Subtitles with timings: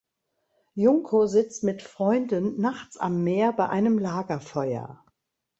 [0.73, 5.05] Junko sitzt mit Freunden nachts am Meer bei einem Lagerfeuer.